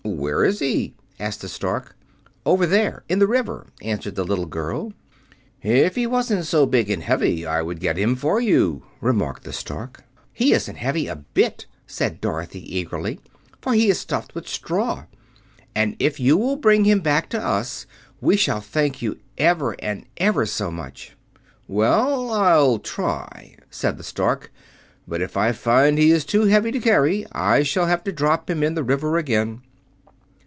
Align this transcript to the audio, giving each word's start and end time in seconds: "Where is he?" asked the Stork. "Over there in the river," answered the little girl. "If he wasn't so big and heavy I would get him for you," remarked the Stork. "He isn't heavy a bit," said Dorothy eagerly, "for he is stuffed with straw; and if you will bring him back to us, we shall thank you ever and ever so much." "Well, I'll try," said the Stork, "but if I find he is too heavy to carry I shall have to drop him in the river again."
"Where 0.03 0.43
is 0.43 0.57
he?" 0.59 0.95
asked 1.19 1.41
the 1.41 1.47
Stork. 1.47 1.95
"Over 2.43 2.65
there 2.65 3.03
in 3.07 3.19
the 3.19 3.27
river," 3.27 3.67
answered 3.83 4.15
the 4.15 4.23
little 4.23 4.47
girl. 4.47 4.93
"If 5.61 5.95
he 5.95 6.07
wasn't 6.07 6.45
so 6.45 6.65
big 6.65 6.89
and 6.89 7.03
heavy 7.03 7.45
I 7.45 7.61
would 7.61 7.79
get 7.79 7.97
him 7.99 8.15
for 8.15 8.39
you," 8.41 8.83
remarked 8.99 9.43
the 9.43 9.53
Stork. 9.53 10.03
"He 10.33 10.53
isn't 10.53 10.77
heavy 10.77 11.05
a 11.07 11.15
bit," 11.17 11.67
said 11.85 12.19
Dorothy 12.21 12.75
eagerly, 12.79 13.19
"for 13.61 13.73
he 13.73 13.89
is 13.91 13.99
stuffed 13.99 14.33
with 14.33 14.47
straw; 14.47 15.05
and 15.75 15.95
if 15.99 16.19
you 16.19 16.35
will 16.35 16.55
bring 16.55 16.83
him 16.85 17.01
back 17.01 17.29
to 17.29 17.39
us, 17.39 17.85
we 18.19 18.35
shall 18.35 18.61
thank 18.61 19.03
you 19.03 19.19
ever 19.37 19.73
and 19.77 20.05
ever 20.17 20.47
so 20.47 20.71
much." 20.71 21.15
"Well, 21.67 22.31
I'll 22.31 22.79
try," 22.79 23.55
said 23.69 23.97
the 23.97 24.03
Stork, 24.03 24.51
"but 25.07 25.21
if 25.21 25.37
I 25.37 25.51
find 25.51 25.97
he 25.99 26.09
is 26.11 26.25
too 26.25 26.45
heavy 26.45 26.71
to 26.71 26.79
carry 26.79 27.25
I 27.33 27.61
shall 27.61 27.85
have 27.85 28.03
to 28.05 28.11
drop 28.11 28.49
him 28.49 28.63
in 28.63 28.73
the 28.73 28.83
river 28.83 29.17
again." 29.17 29.61